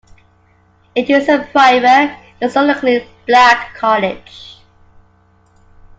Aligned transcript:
It 0.95 1.11
is 1.11 1.29
a 1.29 1.47
private, 1.51 2.17
historically 2.41 3.07
black 3.27 3.75
college. 3.75 4.57